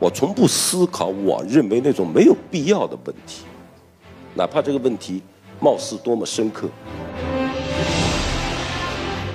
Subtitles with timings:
[0.00, 3.44] 我从不思考我认为那种没有必要的问题，
[4.34, 5.22] 哪怕这个问题
[5.60, 6.68] 貌似多么深刻。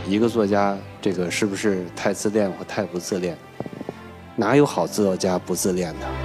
[0.07, 3.37] 一个作家，这个是不是太自恋或太不自恋？
[4.35, 6.22] 哪有好作家不自恋的？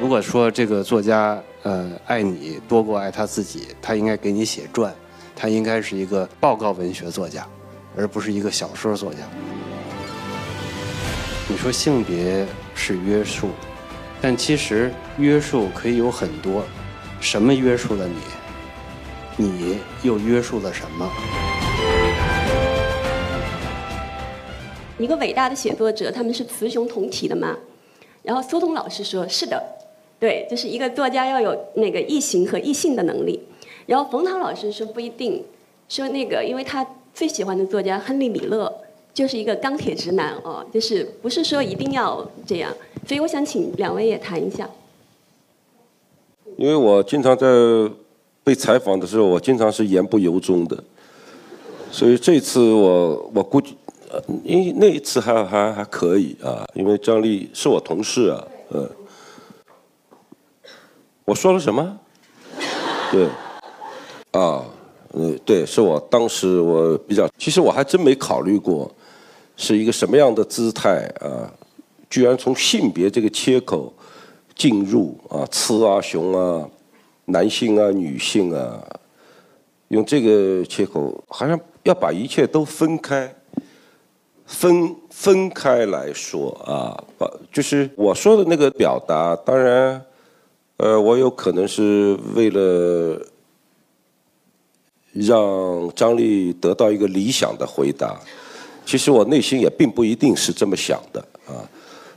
[0.00, 4.94] 如果说这个作家呃爱你多过爱他自己，他应该给你写传，
[5.34, 7.46] 他应该是一个报告文学作家，
[7.96, 9.20] 而不是一个小说作家。
[11.48, 13.48] 你说性别是约束，
[14.20, 16.64] 但其实约束可以有很多。
[17.20, 18.14] 什么约束了你？
[19.36, 21.10] 你又约束了什么？
[24.98, 27.56] 一个伟大的写作者，他们是雌雄同体的嘛？
[28.22, 29.62] 然后苏东老师说：“是的，
[30.18, 33.40] 对，就是一个作家要有那个异形和异性的能力。”
[33.86, 35.44] 然后冯唐老师说：“不一定，
[35.88, 38.72] 说那个，因为他最喜欢的作家亨利·米勒
[39.12, 42.72] 就是一个钢铁直男哦，就是不是说一定要这样。
[43.06, 44.68] 所以我想请两位也谈一下。
[46.56, 47.46] 因为我经常在
[48.42, 50.82] 被采访的时候，我经常是言不由衷的，
[51.90, 53.76] 所以这次我我估计。
[54.44, 58.88] 因为那一次还还还可以啊，因为张力是我同事啊，嗯，
[61.24, 61.98] 我说了什么？
[63.10, 63.26] 对，
[64.32, 64.64] 啊，
[65.14, 68.90] 嗯，对，是我当时我比较，其实我还真没考虑过
[69.56, 71.50] 是一个什么样的姿态啊，
[72.10, 73.92] 居然从性别这个切口
[74.54, 76.68] 进入啊，雌啊雄啊，
[77.26, 78.84] 男性啊女性啊，
[79.88, 83.34] 用这个切口，好像要把一切都分开。
[84.46, 90.04] 分分开来说啊，把就是我说的那个表达，当然，
[90.84, 93.18] 呃，我有可能是为了
[95.14, 98.20] 让张力得到一个理想的回答，
[98.84, 101.64] 其实我内心也并不一定是这么想的啊，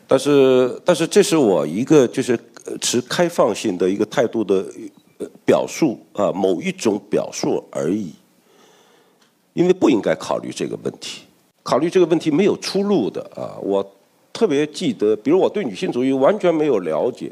[0.05, 2.37] 但是但是这是我一个就是
[2.81, 4.65] 持开放性的一个态度的
[5.45, 8.11] 表述啊，某一种表述而已，
[9.53, 11.21] 因为不应该考虑这个问题。
[11.63, 13.55] 考虑这个问题没有出路的啊！
[13.61, 13.95] 我
[14.33, 17.31] 特别记得，比如我对女性主义完全没有了解，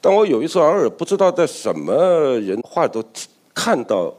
[0.00, 1.94] 但我有一次偶尔不知道在什么
[2.40, 3.04] 人话都
[3.54, 4.14] 看到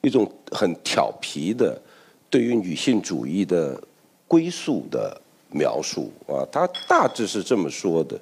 [0.00, 1.80] 一种很调皮的
[2.28, 3.80] 对于女性主义的
[4.26, 8.18] 归宿的描述啊，他大致是这么说的：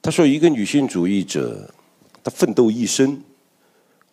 [0.00, 1.68] 他说，一个女性主义者，
[2.24, 3.22] 她奋斗一生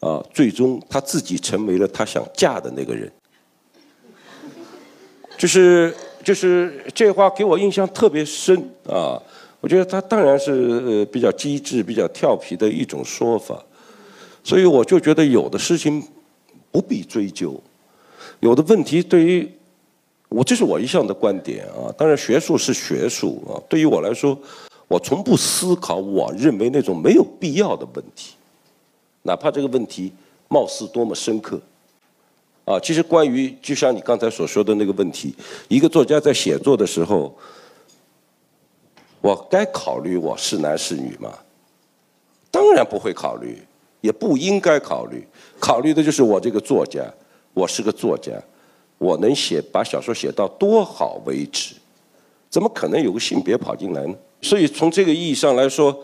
[0.01, 3.11] 啊，最终她自己成为了她想嫁的那个人。
[5.38, 9.17] 就是就是这话给我印象特别深啊！
[9.61, 13.61] 我觉得他当然是比较机智、比较调皮的一种说法，
[14.43, 16.01] 所以我就觉得有的事情
[16.71, 17.61] 不必追究，
[18.39, 19.49] 有的问题对于
[20.29, 21.91] 我这是我一向的观点啊。
[21.97, 24.37] 当然学术是学术啊，对于我来说，
[24.87, 28.35] 我从不思考我认为那种没有必要的问题，
[29.23, 30.13] 哪怕这个问题
[30.47, 31.59] 貌似多么深刻。
[32.63, 35.33] 啊，其实关于就像你刚才所说的那个问题，
[35.67, 37.35] 一个作家在写作的时候，
[39.22, 41.38] 我该考虑我是男是女吗？
[42.52, 43.62] 当然不会考虑，
[44.02, 45.28] 也不应该考虑。
[45.59, 47.03] 考虑的就是我这个作家，
[47.53, 48.31] 我是个作家，
[48.97, 51.75] 我能写把小说写到多好为止，
[52.50, 54.16] 怎么可能有个性别跑进来呢？
[54.41, 55.96] 所以从这个意义上来说，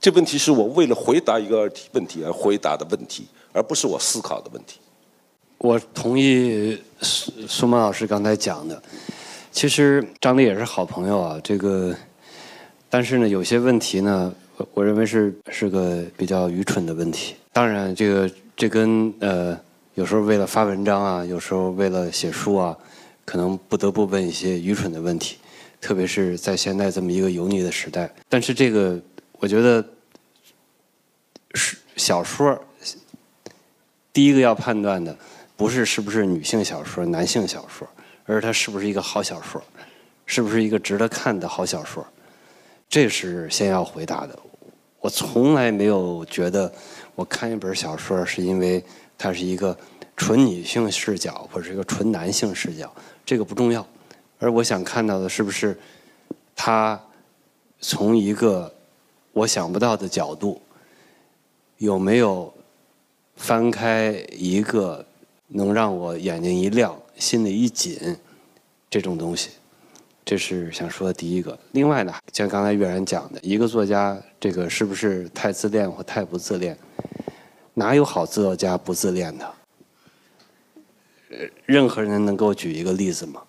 [0.00, 4.80] 这问题是我为了回答一个问题而回答的问题，而不是我思考的问题。
[5.58, 8.82] 我同意苏苏曼老师刚才讲的，
[9.54, 11.40] 其实张力也是好朋友啊。
[11.42, 11.94] 这个，
[12.90, 14.34] 但是呢，有些问题呢，
[14.74, 17.36] 我认为是是个比较愚蠢的问题。
[17.52, 19.56] 当然，这个这跟呃，
[19.94, 22.76] 有时候为了发文章啊，有时候为了写书啊，
[23.24, 25.36] 可能不得不问一些愚蠢的问题，
[25.80, 28.12] 特别是在现在这么一个油腻的时代。
[28.28, 29.00] 但是这个，
[29.38, 29.82] 我觉得
[31.54, 32.60] 是小说
[34.12, 35.16] 第一个要判断的。
[35.56, 37.86] 不是是不是女性小说、男性小说，
[38.24, 39.62] 而它是不是一个好小说，
[40.26, 42.06] 是不是一个值得看的好小说，
[42.88, 44.38] 这是先要回答的。
[45.00, 46.72] 我从来没有觉得
[47.14, 48.82] 我看一本小说是因为
[49.18, 49.76] 它是一个
[50.16, 52.90] 纯女性视角或者是一个纯男性视角，
[53.24, 53.86] 这个不重要。
[54.38, 55.78] 而我想看到的是不是
[56.56, 57.00] 它
[57.80, 58.72] 从一个
[59.32, 60.60] 我想不到的角度，
[61.78, 62.52] 有没有
[63.36, 65.04] 翻开一个。
[65.46, 68.16] 能让我眼睛一亮、心里一紧，
[68.90, 69.50] 这种东西，
[70.24, 71.58] 这是想说的第一个。
[71.72, 76.76] 另外呢，像刚才岳然讲的，一个作家这个是不是太自恋或太不自恋？
[77.74, 79.54] 哪有好作家不自恋的？
[81.66, 83.42] 任何人能够举一个例子吗？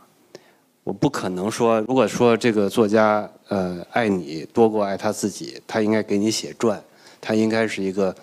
[0.83, 6.83] 我不可能说，如果说这个作家呃爱你多过爱他自己，他应该给你写传，
[7.21, 8.15] 他应该是一个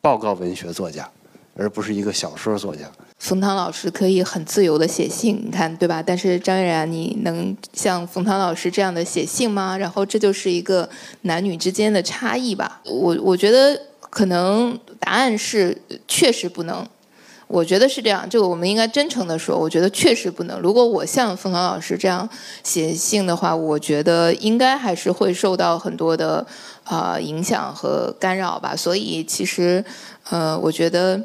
[0.00, 1.08] 报告文学作家，
[1.56, 2.82] 而不是一个小说作家。
[3.18, 6.02] 冯唐老师可以很自由的写信，你看对吧？
[6.02, 9.76] 但是张悦然，你能像冯唐老师这样的写信吗？
[9.76, 10.88] 然后这就是一个
[11.22, 12.80] 男女之间的差异吧。
[12.84, 13.80] 我我觉得
[14.10, 16.86] 可能答案是确实不能。
[17.46, 20.58] 我觉得是这样，这个我们应该真诚的说，我觉得确实不能。
[20.60, 22.28] 如果我像冯唐老师这样
[22.64, 26.44] 写信的话，我觉得应该还是会受到很多的
[26.84, 28.74] 啊影响和干扰吧。
[28.74, 29.84] 所以其实，
[30.30, 31.22] 呃，我觉得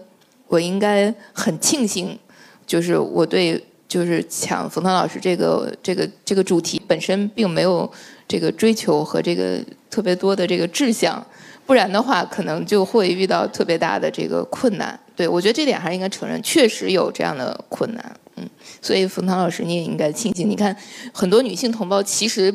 [0.49, 2.19] 我应该很庆幸，
[2.67, 7.89] 就是我对就是抢冯唐老师这个这个这个主题本身并没有
[8.27, 11.25] 这个追求和这个特别多的这个志向。
[11.65, 14.99] 不然的话，可能就会遇到特别大的这个困难。
[15.15, 18.19] 对我觉得这点还是应该承认，确实有这样的困难。
[18.37, 18.49] 嗯，
[18.81, 20.49] 所以冯唐老师，你也应该庆幸。
[20.49, 20.75] 你看，
[21.13, 22.51] 很多女性同胞其实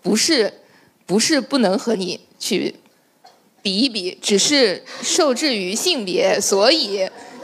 [0.00, 0.50] 不是
[1.04, 2.74] 不是不能和你去
[3.66, 7.00] 比一比，只是受制于性别，所以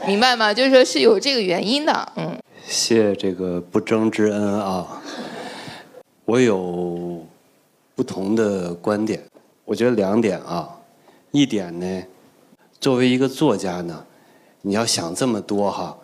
[0.07, 0.53] 明白吗？
[0.53, 2.13] 就是说是有这个原因的。
[2.15, 5.03] 嗯，谢这个不争之恩啊。
[6.23, 7.21] 我有
[7.93, 9.21] 不同的观点，
[9.65, 10.79] 我觉得两点啊。
[11.31, 12.03] 一点呢，
[12.79, 14.05] 作为一个作家呢，
[14.61, 15.97] 你要想这么多哈，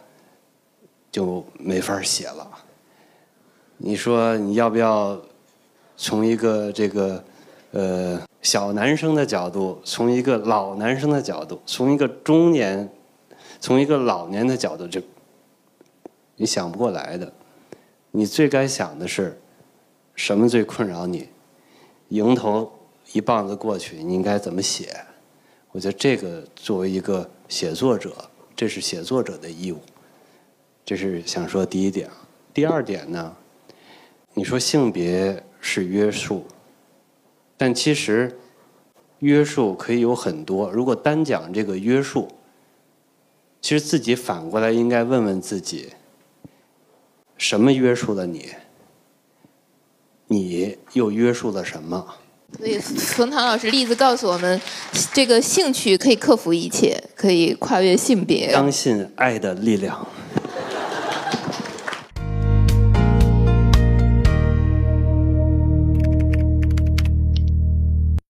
[1.10, 2.46] 就没法写了。
[3.78, 5.18] 你说你要不要
[5.96, 7.24] 从一个这个
[7.72, 12.90] 呃小男生的角度，从一个老男生的角度，从一个中年，
[13.60, 15.02] 从一个老年的角度，就
[16.36, 17.34] 你想不过来的。
[18.12, 19.40] 你最该想的是
[20.16, 21.28] 什么最困扰你？
[22.08, 22.72] 迎头
[23.12, 24.96] 一棒子过去，你应该怎么写？
[25.72, 28.16] 我觉得这个作为一个写作者，
[28.56, 29.78] 这是写作者的义务。
[30.84, 32.10] 这是想说第一点。
[32.52, 33.36] 第二点呢，
[34.34, 36.48] 你说性别是约束，
[37.60, 38.40] 但其实
[39.20, 40.72] 约束可以有很多。
[40.72, 42.30] 如果单讲这个约束，
[43.60, 45.90] 其实自己反过来应该问问自己：
[47.38, 48.52] 什么约束了你？
[50.28, 52.16] 你又约束了什么？
[52.58, 54.60] 所以，冯唐老师例子告诉我们，
[55.14, 58.52] 这个兴趣可以克服一切，可以跨越性别。
[58.54, 60.08] 相信爱的力量。